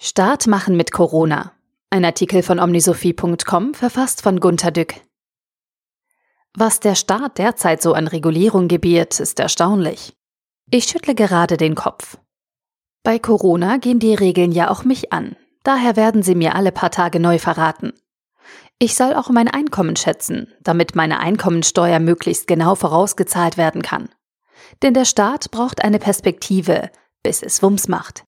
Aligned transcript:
Start 0.00 0.46
machen 0.46 0.76
mit 0.76 0.92
Corona. 0.92 1.52
Ein 1.90 2.04
Artikel 2.04 2.44
von 2.44 2.60
omnisophie.com, 2.60 3.74
verfasst 3.74 4.22
von 4.22 4.38
Gunter 4.38 4.70
Dück. 4.70 4.94
Was 6.54 6.78
der 6.78 6.94
Staat 6.94 7.38
derzeit 7.38 7.82
so 7.82 7.94
an 7.94 8.06
Regulierung 8.06 8.68
gebiert, 8.68 9.18
ist 9.18 9.40
erstaunlich. 9.40 10.16
Ich 10.70 10.84
schüttle 10.84 11.16
gerade 11.16 11.56
den 11.56 11.74
Kopf. 11.74 12.16
Bei 13.02 13.18
Corona 13.18 13.78
gehen 13.78 13.98
die 13.98 14.14
Regeln 14.14 14.52
ja 14.52 14.70
auch 14.70 14.84
mich 14.84 15.12
an. 15.12 15.34
Daher 15.64 15.96
werden 15.96 16.22
sie 16.22 16.36
mir 16.36 16.54
alle 16.54 16.70
paar 16.70 16.92
Tage 16.92 17.18
neu 17.18 17.40
verraten. 17.40 17.92
Ich 18.78 18.94
soll 18.94 19.14
auch 19.14 19.30
mein 19.30 19.48
Einkommen 19.48 19.96
schätzen, 19.96 20.54
damit 20.60 20.94
meine 20.94 21.18
Einkommensteuer 21.18 21.98
möglichst 21.98 22.46
genau 22.46 22.76
vorausgezahlt 22.76 23.56
werden 23.56 23.82
kann. 23.82 24.08
Denn 24.82 24.94
der 24.94 25.06
Staat 25.06 25.50
braucht 25.50 25.82
eine 25.82 25.98
Perspektive, 25.98 26.88
bis 27.24 27.42
es 27.42 27.60
Wumms 27.64 27.88
macht. 27.88 28.27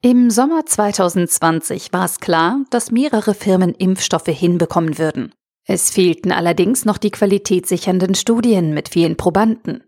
Im 0.00 0.30
Sommer 0.30 0.64
2020 0.64 1.92
war 1.92 2.04
es 2.04 2.20
klar, 2.20 2.60
dass 2.70 2.92
mehrere 2.92 3.34
Firmen 3.34 3.74
Impfstoffe 3.74 4.28
hinbekommen 4.28 4.96
würden. 4.96 5.34
Es 5.64 5.90
fehlten 5.90 6.30
allerdings 6.30 6.84
noch 6.84 6.98
die 6.98 7.10
qualitätssichernden 7.10 8.14
Studien 8.14 8.72
mit 8.72 8.88
vielen 8.88 9.16
Probanden. 9.16 9.82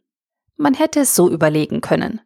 Man 0.57 0.75
hätte 0.75 1.01
es 1.01 1.15
so 1.15 1.31
überlegen 1.31 1.81
können. 1.81 2.21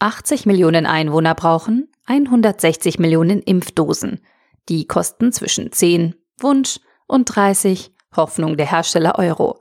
80 0.00 0.46
Millionen 0.46 0.84
Einwohner 0.84 1.36
brauchen 1.36 1.92
160 2.06 2.98
Millionen 2.98 3.40
Impfdosen. 3.40 4.20
Die 4.68 4.88
kosten 4.88 5.30
zwischen 5.32 5.70
10 5.70 6.16
Wunsch 6.40 6.80
und 7.06 7.26
30 7.26 7.92
Hoffnung 8.16 8.56
der 8.56 8.68
Hersteller 8.68 9.16
Euro. 9.20 9.60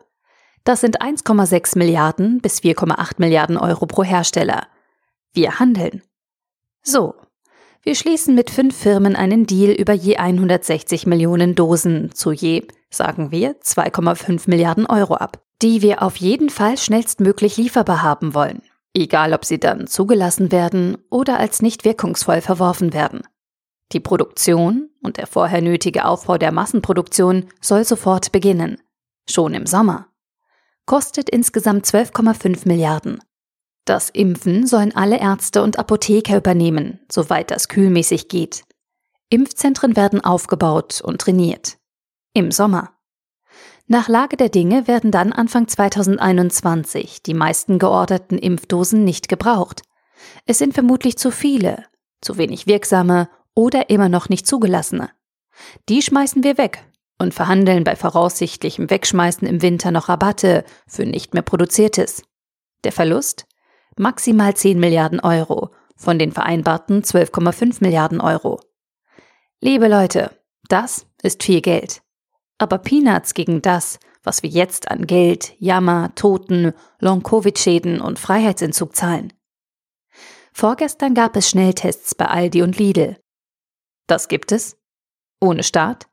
Das 0.63 0.81
sind 0.81 0.99
1,6 0.99 1.77
Milliarden 1.77 2.41
bis 2.41 2.59
4,8 2.59 3.13
Milliarden 3.17 3.57
Euro 3.57 3.85
pro 3.85 4.03
Hersteller. 4.03 4.67
Wir 5.31 5.59
handeln. 5.59 6.01
So, 6.81 7.13
wir 7.83 7.95
schließen 7.95 8.35
mit 8.35 8.51
fünf 8.51 8.77
Firmen 8.77 9.15
einen 9.15 9.45
Deal 9.47 9.71
über 9.71 9.93
je 9.93 10.17
160 10.17 11.07
Millionen 11.07 11.55
Dosen 11.55 12.11
zu 12.13 12.31
je, 12.31 12.67
sagen 12.91 13.31
wir, 13.31 13.59
2,5 13.59 14.49
Milliarden 14.49 14.85
Euro 14.85 15.15
ab, 15.15 15.41
die 15.61 15.81
wir 15.81 16.03
auf 16.03 16.17
jeden 16.17 16.49
Fall 16.49 16.77
schnellstmöglich 16.77 17.57
lieferbar 17.57 18.03
haben 18.03 18.35
wollen, 18.35 18.61
egal 18.93 19.33
ob 19.33 19.45
sie 19.45 19.59
dann 19.59 19.87
zugelassen 19.87 20.51
werden 20.51 20.97
oder 21.09 21.39
als 21.39 21.61
nicht 21.61 21.83
wirkungsvoll 21.83 22.41
verworfen 22.41 22.93
werden. 22.93 23.21
Die 23.93 23.99
Produktion 23.99 24.89
und 25.01 25.17
der 25.17 25.27
vorher 25.27 25.61
nötige 25.61 26.05
Aufbau 26.05 26.37
der 26.37 26.51
Massenproduktion 26.51 27.47
soll 27.59 27.83
sofort 27.83 28.31
beginnen, 28.31 28.77
schon 29.29 29.53
im 29.53 29.65
Sommer. 29.65 30.07
Kostet 30.85 31.29
insgesamt 31.29 31.85
12,5 31.85 32.67
Milliarden. 32.67 33.21
Das 33.85 34.09
Impfen 34.09 34.67
sollen 34.67 34.95
alle 34.95 35.19
Ärzte 35.19 35.63
und 35.63 35.79
Apotheker 35.79 36.37
übernehmen, 36.37 36.99
soweit 37.11 37.51
das 37.51 37.67
kühlmäßig 37.67 38.27
geht. 38.27 38.63
Impfzentren 39.29 39.95
werden 39.95 40.23
aufgebaut 40.23 41.01
und 41.01 41.21
trainiert. 41.21 41.77
Im 42.33 42.51
Sommer. 42.51 42.91
Nach 43.87 44.07
Lage 44.07 44.37
der 44.37 44.49
Dinge 44.49 44.87
werden 44.87 45.11
dann 45.11 45.33
Anfang 45.33 45.67
2021 45.67 47.23
die 47.23 47.33
meisten 47.33 47.79
georderten 47.79 48.37
Impfdosen 48.37 49.03
nicht 49.03 49.27
gebraucht. 49.27 49.81
Es 50.45 50.59
sind 50.59 50.73
vermutlich 50.73 51.17
zu 51.17 51.31
viele, 51.31 51.85
zu 52.21 52.37
wenig 52.37 52.67
wirksame 52.67 53.29
oder 53.55 53.89
immer 53.89 54.09
noch 54.09 54.29
nicht 54.29 54.47
zugelassene. 54.47 55.09
Die 55.89 56.01
schmeißen 56.01 56.43
wir 56.43 56.57
weg 56.57 56.85
und 57.19 57.33
verhandeln 57.33 57.83
bei 57.83 57.95
voraussichtlichem 57.95 58.89
Wegschmeißen 58.89 59.47
im 59.47 59.61
Winter 59.61 59.91
noch 59.91 60.07
Rabatte 60.07 60.63
für 60.87 61.05
nicht 61.05 61.33
mehr 61.33 61.43
produziertes. 61.43 62.23
Der 62.83 62.91
Verlust? 62.91 63.45
Maximal 64.01 64.55
10 64.55 64.79
Milliarden 64.79 65.19
Euro 65.19 65.69
von 65.95 66.17
den 66.17 66.31
vereinbarten 66.31 67.03
12,5 67.03 67.77
Milliarden 67.81 68.19
Euro. 68.19 68.59
Liebe 69.61 69.87
Leute, 69.87 70.31
das 70.67 71.05
ist 71.21 71.43
viel 71.43 71.61
Geld. 71.61 72.01
Aber 72.57 72.79
Peanuts 72.79 73.35
gegen 73.35 73.61
das, 73.61 73.99
was 74.23 74.41
wir 74.41 74.49
jetzt 74.49 74.89
an 74.89 75.05
Geld, 75.05 75.53
Jammer, 75.59 76.13
Toten, 76.15 76.73
Long-Covid-Schäden 76.99 78.01
und 78.01 78.17
Freiheitsentzug 78.17 78.95
zahlen. 78.95 79.33
Vorgestern 80.51 81.13
gab 81.13 81.35
es 81.35 81.49
Schnelltests 81.49 82.15
bei 82.15 82.25
Aldi 82.25 82.63
und 82.63 82.77
Lidl. 82.77 83.17
Das 84.07 84.27
gibt 84.27 84.51
es? 84.51 84.77
Ohne 85.39 85.63
Start? 85.63 86.07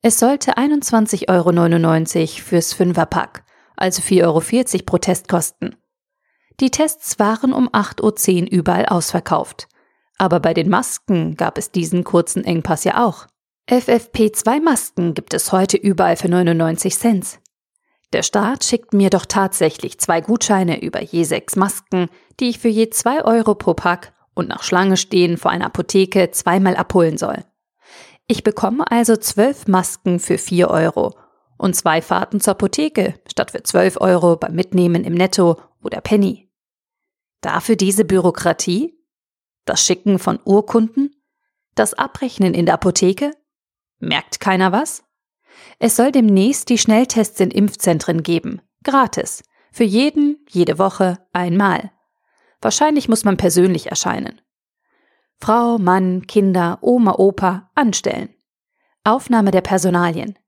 Es 0.00 0.18
sollte 0.18 0.56
21,99 0.56 1.28
Euro 1.28 2.42
fürs 2.42 2.72
Fünferpack, 2.72 3.44
also 3.76 4.02
4,40 4.02 4.24
Euro 4.24 4.84
pro 4.84 4.98
Test 4.98 5.28
kosten. 5.28 5.76
Die 6.62 6.70
Tests 6.70 7.18
waren 7.18 7.52
um 7.52 7.68
8.10 7.70 8.44
Uhr 8.44 8.52
überall 8.52 8.86
ausverkauft. 8.86 9.66
Aber 10.16 10.38
bei 10.38 10.54
den 10.54 10.68
Masken 10.68 11.34
gab 11.34 11.58
es 11.58 11.72
diesen 11.72 12.04
kurzen 12.04 12.44
Engpass 12.44 12.84
ja 12.84 13.04
auch. 13.04 13.26
FFP2-Masken 13.68 15.14
gibt 15.14 15.34
es 15.34 15.50
heute 15.50 15.76
überall 15.76 16.14
für 16.14 16.28
99 16.28 16.96
Cent. 16.96 17.40
Der 18.12 18.22
Staat 18.22 18.62
schickt 18.62 18.94
mir 18.94 19.10
doch 19.10 19.26
tatsächlich 19.26 19.98
zwei 19.98 20.20
Gutscheine 20.20 20.80
über 20.80 21.02
je 21.02 21.24
sechs 21.24 21.56
Masken, 21.56 22.08
die 22.38 22.50
ich 22.50 22.60
für 22.60 22.68
je 22.68 22.90
zwei 22.90 23.24
Euro 23.24 23.56
pro 23.56 23.74
Pack 23.74 24.12
und 24.34 24.48
nach 24.48 24.62
Schlange 24.62 24.96
stehen 24.96 25.38
vor 25.38 25.50
einer 25.50 25.66
Apotheke 25.66 26.30
zweimal 26.30 26.76
abholen 26.76 27.18
soll. 27.18 27.44
Ich 28.28 28.44
bekomme 28.44 28.88
also 28.88 29.16
zwölf 29.16 29.66
Masken 29.66 30.20
für 30.20 30.38
vier 30.38 30.68
Euro 30.70 31.16
und 31.58 31.74
zwei 31.74 32.00
Fahrten 32.02 32.40
zur 32.40 32.52
Apotheke 32.52 33.14
statt 33.28 33.50
für 33.50 33.64
zwölf 33.64 34.00
Euro 34.00 34.36
beim 34.36 34.54
Mitnehmen 34.54 35.02
im 35.02 35.14
Netto 35.14 35.56
oder 35.82 36.00
Penny. 36.00 36.51
Dafür 37.42 37.76
diese 37.76 38.06
Bürokratie? 38.06 38.98
Das 39.66 39.84
Schicken 39.84 40.18
von 40.18 40.40
Urkunden? 40.44 41.14
Das 41.74 41.92
Abrechnen 41.92 42.54
in 42.54 42.64
der 42.64 42.74
Apotheke? 42.74 43.32
Merkt 43.98 44.40
keiner 44.40 44.72
was? 44.72 45.04
Es 45.78 45.96
soll 45.96 46.12
demnächst 46.12 46.70
die 46.70 46.78
Schnelltests 46.78 47.40
in 47.40 47.50
Impfzentren 47.50 48.22
geben. 48.22 48.62
Gratis. 48.84 49.42
Für 49.72 49.84
jeden, 49.84 50.44
jede 50.48 50.78
Woche, 50.78 51.18
einmal. 51.32 51.92
Wahrscheinlich 52.60 53.08
muss 53.08 53.24
man 53.24 53.36
persönlich 53.36 53.88
erscheinen. 53.88 54.40
Frau, 55.40 55.78
Mann, 55.78 56.26
Kinder, 56.26 56.78
Oma, 56.80 57.16
Opa 57.18 57.70
anstellen. 57.74 58.28
Aufnahme 59.02 59.50
der 59.50 59.62
Personalien. 59.62 60.38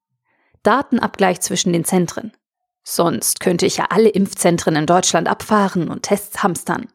Datenabgleich 0.63 1.41
zwischen 1.41 1.73
den 1.73 1.85
Zentren. 1.85 2.33
Sonst 2.85 3.41
könnte 3.41 3.65
ich 3.65 3.79
ja 3.79 3.87
alle 3.89 4.11
Impfzentren 4.11 4.77
in 4.77 4.87
Deutschland 4.87 5.27
abfahren 5.27 5.89
und 5.89 6.03
Tests 6.03 6.43
hamstern. 6.43 6.89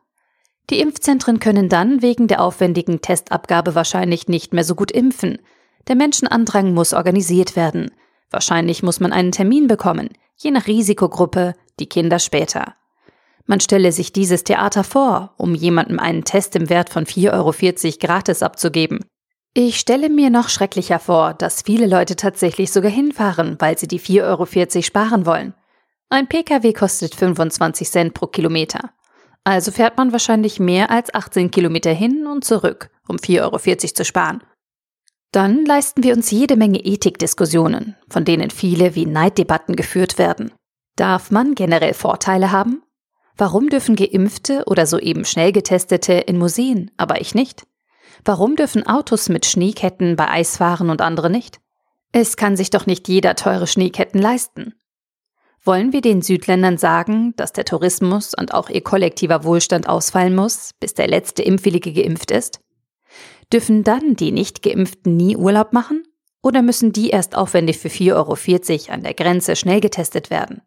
Die 0.69 0.79
Impfzentren 0.79 1.39
können 1.39 1.67
dann 1.67 2.03
wegen 2.03 2.27
der 2.27 2.41
aufwendigen 2.41 3.01
Testabgabe 3.01 3.73
wahrscheinlich 3.73 4.27
nicht 4.27 4.53
mehr 4.53 4.63
so 4.63 4.75
gut 4.75 4.91
impfen. 4.91 5.39
Der 5.87 5.95
Menschenandrang 5.95 6.75
muss 6.75 6.93
organisiert 6.93 7.55
werden. 7.55 7.89
Wahrscheinlich 8.29 8.83
muss 8.83 8.99
man 8.99 9.11
einen 9.11 9.31
Termin 9.31 9.67
bekommen, 9.67 10.09
je 10.37 10.51
nach 10.51 10.67
Risikogruppe, 10.67 11.55
die 11.79 11.87
Kinder 11.87 12.19
später. 12.19 12.75
Man 13.47 13.59
stelle 13.59 13.91
sich 13.91 14.13
dieses 14.13 14.43
Theater 14.43 14.83
vor, 14.83 15.33
um 15.37 15.55
jemandem 15.55 15.97
einen 15.97 16.23
Test 16.23 16.55
im 16.55 16.69
Wert 16.69 16.91
von 16.91 17.05
4,40 17.05 17.33
Euro 17.33 17.97
gratis 17.99 18.43
abzugeben. 18.43 19.03
Ich 19.55 19.79
stelle 19.79 20.09
mir 20.09 20.29
noch 20.29 20.49
schrecklicher 20.49 20.99
vor, 20.99 21.33
dass 21.33 21.63
viele 21.63 21.87
Leute 21.87 22.15
tatsächlich 22.15 22.71
sogar 22.71 22.91
hinfahren, 22.91 23.55
weil 23.57 23.79
sie 23.79 23.87
die 23.87 23.99
4,40 23.99 24.23
Euro 24.23 24.81
sparen 24.83 25.25
wollen. 25.25 25.55
Ein 26.09 26.27
Pkw 26.27 26.73
kostet 26.73 27.13
25 27.13 27.89
Cent 27.89 28.13
pro 28.15 28.25
Kilometer. 28.25 28.91
Also 29.43 29.71
fährt 29.71 29.97
man 29.97 30.11
wahrscheinlich 30.11 30.59
mehr 30.59 30.89
als 30.89 31.13
18 31.13 31.51
Kilometer 31.51 31.91
hin 31.91 32.25
und 32.25 32.43
zurück, 32.43 32.89
um 33.07 33.17
4,40 33.17 33.41
Euro 33.41 33.93
zu 33.93 34.05
sparen. 34.05 34.43
Dann 35.31 35.65
leisten 35.65 36.01
wir 36.01 36.15
uns 36.15 36.31
jede 36.31 36.55
Menge 36.55 36.83
Ethikdiskussionen, 36.83 37.95
von 38.09 38.25
denen 38.25 38.49
viele 38.49 38.95
wie 38.95 39.05
Neiddebatten 39.05 39.75
geführt 39.75 40.17
werden. 40.17 40.51
Darf 40.95 41.29
man 41.29 41.53
generell 41.53 41.93
Vorteile 41.93 42.51
haben? 42.51 42.81
Warum 43.37 43.69
dürfen 43.69 43.95
Geimpfte 43.95 44.63
oder 44.65 44.87
soeben 44.87 45.25
schnell 45.25 45.51
getestete 45.51 46.13
in 46.13 46.39
Museen, 46.39 46.91
aber 46.97 47.21
ich 47.21 47.35
nicht? 47.35 47.67
Warum 48.25 48.55
dürfen 48.55 48.85
Autos 48.85 49.29
mit 49.29 49.45
Schneeketten 49.45 50.15
bei 50.15 50.27
Eis 50.27 50.57
fahren 50.57 50.89
und 50.89 51.01
andere 51.01 51.29
nicht? 51.29 51.59
Es 52.11 52.35
kann 52.35 52.57
sich 52.57 52.71
doch 52.71 52.87
nicht 52.87 53.07
jeder 53.07 53.35
teure 53.35 53.67
Schneeketten 53.67 54.19
leisten. 54.19 54.73
Wollen 55.63 55.91
wir 55.91 56.01
den 56.01 56.21
Südländern 56.21 56.77
sagen, 56.77 57.33
dass 57.35 57.51
der 57.51 57.65
Tourismus 57.65 58.33
und 58.33 58.53
auch 58.53 58.69
ihr 58.69 58.81
kollektiver 58.81 59.43
Wohlstand 59.43 59.89
ausfallen 59.89 60.35
muss, 60.35 60.71
bis 60.79 60.93
der 60.93 61.07
letzte 61.07 61.43
Impfwillige 61.43 61.91
geimpft 61.91 62.31
ist? 62.31 62.59
Dürfen 63.51 63.83
dann 63.83 64.15
die 64.15 64.31
Nicht-Geimpften 64.31 65.17
nie 65.17 65.35
Urlaub 65.35 65.73
machen? 65.73 66.03
Oder 66.41 66.61
müssen 66.61 66.93
die 66.93 67.09
erst 67.09 67.35
aufwendig 67.35 67.77
für 67.77 67.89
4,40 67.89 68.13
Euro 68.15 68.93
an 68.93 69.03
der 69.03 69.13
Grenze 69.13 69.55
schnell 69.55 69.81
getestet 69.81 70.29
werden? 70.29 70.61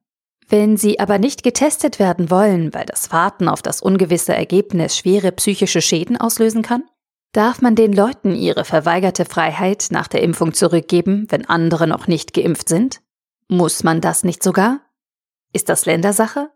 Wenn 0.49 0.77
sie 0.77 1.01
aber 1.01 1.19
nicht 1.19 1.43
getestet 1.43 1.99
werden 1.99 2.31
wollen, 2.31 2.75
weil 2.75 2.85
das 2.85 3.11
Warten 3.11 3.49
auf 3.49 3.63
das 3.63 3.81
ungewisse 3.81 4.35
Ergebnis 4.35 4.99
schwere 4.99 5.33
psychische 5.33 5.81
Schäden 5.81 6.19
auslösen 6.19 6.61
kann? 6.63 6.85
Darf 7.33 7.63
man 7.63 7.75
den 7.75 7.95
Leuten 7.95 8.35
ihre 8.35 8.67
verweigerte 8.67 9.25
Freiheit 9.25 9.87
nach 9.91 10.09
der 10.09 10.23
Impfung 10.23 10.53
zurückgeben, 10.53 11.27
wenn 11.31 11.47
andere 11.47 11.87
noch 11.87 12.07
nicht 12.07 12.35
geimpft 12.35 12.69
sind? 12.69 13.01
Muss 13.53 13.85
man 13.85 14.01
das 14.01 14.25
nicht 14.25 14.43
sogar? 14.43 14.81
Ist 15.53 15.69
das 15.69 15.85
Ländersache? 15.85 16.51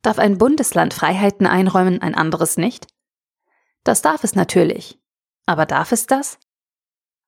Darf 0.00 0.18
ein 0.18 0.38
Bundesland 0.38 0.94
Freiheiten 0.94 1.46
einräumen, 1.46 2.00
ein 2.00 2.14
anderes 2.14 2.56
nicht? 2.56 2.86
Das 3.84 4.00
darf 4.00 4.24
es 4.24 4.34
natürlich. 4.34 4.98
Aber 5.44 5.66
darf 5.66 5.92
es 5.92 6.06
das? 6.06 6.38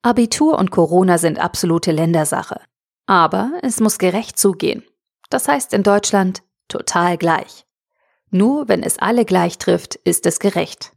Abitur 0.01 0.59
und 0.59 0.71
Corona 0.71 1.19
sind 1.19 1.39
absolute 1.39 1.93
Ländersache. 1.93 2.63
Aber 3.05 3.53
es 3.61 3.79
muss 3.79 3.99
gerecht 3.99 4.39
zugehen. 4.39 4.85
Das 5.29 5.49
heißt 5.49 5.75
in 5.75 5.83
Deutschland 5.83 6.43
total 6.69 7.19
gleich. 7.19 7.67
Nur 8.31 8.69
wenn 8.69 8.83
es 8.83 8.99
alle 8.99 9.27
gleich 9.27 9.59
trifft, 9.59 9.97
ist 9.97 10.25
es 10.25 10.39
gerecht. 10.39 10.93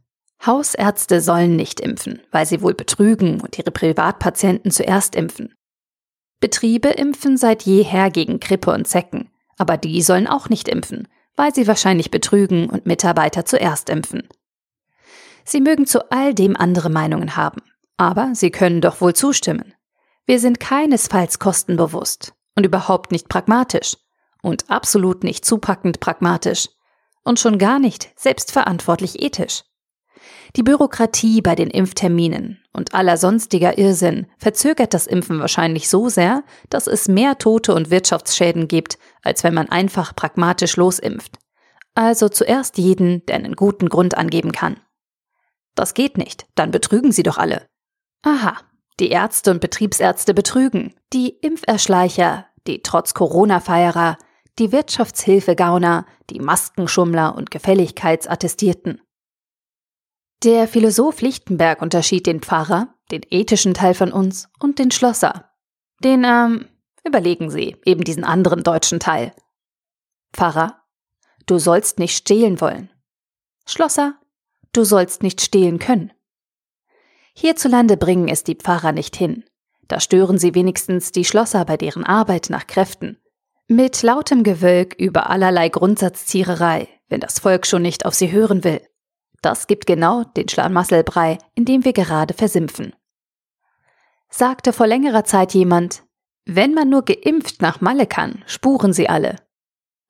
Hausärzte 0.46 1.20
sollen 1.20 1.56
nicht 1.56 1.78
impfen, 1.78 2.22
weil 2.30 2.46
sie 2.46 2.62
wohl 2.62 2.72
betrügen 2.72 3.42
und 3.42 3.58
ihre 3.58 3.70
Privatpatienten 3.70 4.70
zuerst 4.70 5.14
impfen. 5.14 5.54
Betriebe 6.40 6.88
impfen 6.88 7.36
seit 7.36 7.62
jeher 7.62 8.10
gegen 8.10 8.40
Grippe 8.40 8.72
und 8.72 8.86
Zecken, 8.86 9.30
aber 9.56 9.76
die 9.76 10.02
sollen 10.02 10.26
auch 10.26 10.48
nicht 10.48 10.68
impfen, 10.68 11.08
weil 11.36 11.54
sie 11.54 11.66
wahrscheinlich 11.66 12.10
betrügen 12.10 12.68
und 12.68 12.86
Mitarbeiter 12.86 13.44
zuerst 13.44 13.88
impfen. 13.88 14.28
Sie 15.44 15.60
mögen 15.60 15.86
zu 15.86 16.10
all 16.10 16.34
dem 16.34 16.56
andere 16.56 16.90
Meinungen 16.90 17.36
haben, 17.36 17.60
aber 17.96 18.34
sie 18.34 18.50
können 18.50 18.80
doch 18.80 19.00
wohl 19.00 19.14
zustimmen. 19.14 19.74
Wir 20.26 20.40
sind 20.40 20.58
keinesfalls 20.58 21.38
kostenbewusst 21.38 22.34
und 22.56 22.64
überhaupt 22.64 23.12
nicht 23.12 23.28
pragmatisch 23.28 23.96
und 24.42 24.70
absolut 24.70 25.22
nicht 25.22 25.44
zupackend 25.44 26.00
pragmatisch 26.00 26.68
und 27.24 27.38
schon 27.38 27.58
gar 27.58 27.78
nicht 27.78 28.10
selbstverantwortlich 28.16 29.22
ethisch. 29.22 29.64
Die 30.56 30.62
Bürokratie 30.62 31.42
bei 31.42 31.54
den 31.54 31.70
Impfterminen 31.70 32.62
und 32.72 32.94
aller 32.94 33.16
sonstiger 33.16 33.78
Irrsinn 33.78 34.26
verzögert 34.38 34.94
das 34.94 35.06
Impfen 35.06 35.40
wahrscheinlich 35.40 35.88
so 35.88 36.08
sehr, 36.08 36.44
dass 36.70 36.86
es 36.86 37.08
mehr 37.08 37.38
Tote 37.38 37.74
und 37.74 37.90
Wirtschaftsschäden 37.90 38.68
gibt, 38.68 38.98
als 39.22 39.44
wenn 39.44 39.54
man 39.54 39.68
einfach 39.68 40.14
pragmatisch 40.14 40.76
losimpft. 40.76 41.38
Also 41.94 42.28
zuerst 42.28 42.78
jeden, 42.78 43.24
der 43.26 43.36
einen 43.36 43.56
guten 43.56 43.88
Grund 43.88 44.16
angeben 44.16 44.52
kann. 44.52 44.80
Das 45.74 45.94
geht 45.94 46.18
nicht, 46.18 46.46
dann 46.54 46.70
betrügen 46.70 47.12
sie 47.12 47.22
doch 47.22 47.38
alle. 47.38 47.66
Aha, 48.22 48.56
die 49.00 49.10
Ärzte 49.10 49.50
und 49.50 49.60
Betriebsärzte 49.60 50.34
betrügen, 50.34 50.94
die 51.12 51.30
Impferschleicher, 51.30 52.46
die 52.66 52.82
trotz 52.82 53.14
Corona-Feierer, 53.14 54.18
die 54.58 54.70
Wirtschaftshilfegauner, 54.70 56.06
die 56.30 56.40
Maskenschummler 56.40 57.34
und 57.34 57.50
Gefälligkeitsattestierten. 57.50 59.00
Der 60.44 60.68
Philosoph 60.68 61.22
Lichtenberg 61.22 61.80
unterschied 61.80 62.26
den 62.26 62.42
Pfarrer, 62.42 62.94
den 63.10 63.22
ethischen 63.30 63.72
Teil 63.72 63.94
von 63.94 64.12
uns 64.12 64.50
und 64.60 64.78
den 64.78 64.90
Schlosser. 64.90 65.50
Den, 66.00 66.24
ähm, 66.24 66.68
überlegen 67.02 67.50
Sie, 67.50 67.78
eben 67.86 68.04
diesen 68.04 68.24
anderen 68.24 68.62
deutschen 68.62 69.00
Teil. 69.00 69.32
Pfarrer, 70.34 70.82
du 71.46 71.58
sollst 71.58 71.98
nicht 71.98 72.14
stehlen 72.14 72.60
wollen. 72.60 72.90
Schlosser, 73.64 74.20
du 74.74 74.84
sollst 74.84 75.22
nicht 75.22 75.40
stehlen 75.40 75.78
können. 75.78 76.12
Hierzulande 77.32 77.96
bringen 77.96 78.28
es 78.28 78.44
die 78.44 78.56
Pfarrer 78.56 78.92
nicht 78.92 79.16
hin. 79.16 79.44
Da 79.88 79.98
stören 79.98 80.36
sie 80.36 80.54
wenigstens 80.54 81.10
die 81.10 81.24
Schlosser 81.24 81.64
bei 81.64 81.78
deren 81.78 82.04
Arbeit 82.04 82.50
nach 82.50 82.66
Kräften. 82.66 83.18
Mit 83.66 84.02
lautem 84.02 84.42
Gewölk 84.42 84.92
über 84.92 85.30
allerlei 85.30 85.70
Grundsatzziererei, 85.70 86.88
wenn 87.08 87.20
das 87.20 87.38
Volk 87.38 87.66
schon 87.66 87.80
nicht 87.80 88.04
auf 88.04 88.12
sie 88.12 88.30
hören 88.30 88.62
will. 88.62 88.82
Das 89.44 89.66
gibt 89.66 89.84
genau 89.86 90.24
den 90.24 90.48
Schlamassel-Brei, 90.48 91.36
in 91.54 91.66
dem 91.66 91.84
wir 91.84 91.92
gerade 91.92 92.32
versimpfen. 92.32 92.94
Sagte 94.30 94.72
vor 94.72 94.86
längerer 94.86 95.24
Zeit 95.24 95.52
jemand, 95.52 96.02
wenn 96.46 96.72
man 96.72 96.88
nur 96.88 97.04
geimpft 97.04 97.60
nach 97.60 97.82
Malle 97.82 98.06
kann, 98.06 98.42
spuren 98.46 98.94
sie 98.94 99.06
alle. 99.06 99.36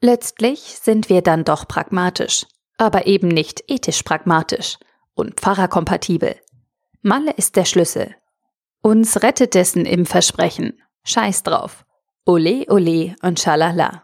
Letztlich 0.01 0.61
sind 0.61 1.09
wir 1.09 1.21
dann 1.21 1.43
doch 1.43 1.67
pragmatisch, 1.67 2.47
aber 2.79 3.09
eben 3.09 3.27
nicht 3.27 3.65
ethisch 3.67 4.05
pragmatisch 4.05 4.79
und 5.15 5.41
pfarrerkompatibel. 5.41 6.37
Malle 7.03 7.33
ist 7.33 7.57
der 7.57 7.65
Schlüssel. 7.65 8.15
Uns 8.83 9.21
rettet 9.25 9.55
dessen 9.55 9.85
im 9.85 10.07
Versprechen. 10.07 10.81
Scheiß 11.03 11.43
drauf. 11.43 11.85
Ole, 12.25 12.67
ole 12.69 13.17
und 13.21 13.41
schalala. 13.41 14.04